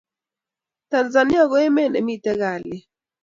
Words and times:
Tanzania 0.91 1.43
ko 1.51 1.57
met 1.75 1.89
ne 1.91 1.99
miten 2.05 2.37
kaliet 2.41 2.85